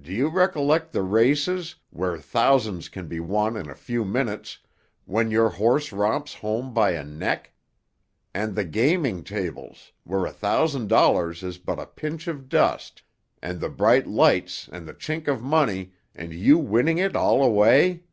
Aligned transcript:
Do 0.00 0.10
you 0.14 0.28
recollect 0.30 0.90
the 0.90 1.02
races, 1.02 1.74
where 1.90 2.16
thousands 2.16 2.88
can 2.88 3.08
be 3.08 3.20
won 3.20 3.58
in 3.58 3.68
a 3.68 3.74
few 3.74 4.06
minutes, 4.06 4.56
when 5.04 5.30
your 5.30 5.50
horse 5.50 5.92
romps 5.92 6.32
home 6.36 6.72
by 6.72 6.92
a 6.92 7.04
neck? 7.04 7.52
And 8.32 8.54
the 8.54 8.64
gaming 8.64 9.22
tables, 9.22 9.92
where 10.04 10.24
a 10.24 10.32
thousand 10.32 10.88
dollars 10.88 11.42
is 11.42 11.58
but 11.58 11.78
a 11.78 11.84
pinch 11.84 12.26
of 12.26 12.48
dust, 12.48 13.02
and 13.42 13.60
the 13.60 13.68
bright 13.68 14.06
lights 14.06 14.66
and 14.72 14.88
the 14.88 14.94
chink 14.94 15.28
of 15.28 15.42
money 15.42 15.92
and 16.14 16.32
you 16.32 16.56
winning 16.56 16.96
it 16.96 17.14
all 17.14 17.44
away? 17.44 18.04